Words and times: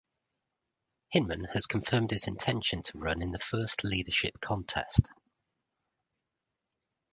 Hinman 1.09 1.43
has 1.53 1.67
confirmed 1.67 2.09
his 2.09 2.25
intention 2.27 2.81
to 2.81 2.97
run 2.97 3.21
in 3.21 3.31
the 3.33 3.37
first 3.37 3.83
leadership 3.83 4.41
contest. 4.41 5.09